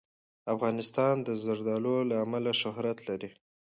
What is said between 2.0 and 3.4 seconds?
له امله شهرت لري.